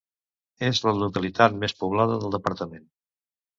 [0.69, 2.91] És la localitat més poblada del departament.